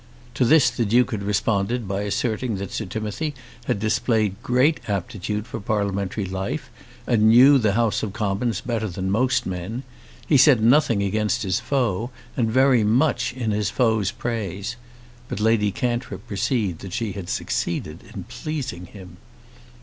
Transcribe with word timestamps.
To 0.33 0.45
this 0.45 0.71
the 0.71 0.83
Duke 0.83 1.11
had 1.11 1.21
responded 1.21 1.87
by 1.87 2.01
asserting 2.01 2.55
that 2.55 2.71
Sir 2.71 2.85
Timothy 2.87 3.35
had 3.65 3.79
displayed 3.79 4.35
great 4.41 4.79
aptitude 4.89 5.45
for 5.45 5.59
parliamentary 5.59 6.25
life, 6.25 6.71
and 7.05 7.29
knew 7.29 7.59
the 7.59 7.73
House 7.73 8.01
of 8.01 8.11
Commons 8.11 8.61
better 8.61 8.87
than 8.87 9.11
most 9.11 9.45
men. 9.45 9.83
He 10.25 10.37
said 10.37 10.59
nothing 10.59 11.03
against 11.03 11.43
his 11.43 11.59
foe, 11.59 12.09
and 12.35 12.49
very 12.49 12.83
much 12.83 13.33
in 13.33 13.51
his 13.51 13.69
foe's 13.69 14.09
praise. 14.09 14.75
But 15.29 15.39
Lady 15.39 15.69
Cantrip 15.71 16.25
perceived 16.27 16.79
that 16.79 16.93
she 16.93 17.11
had 17.11 17.29
succeeded 17.29 17.99
in 18.11 18.23
pleasing 18.23 18.87
him. 18.87 19.17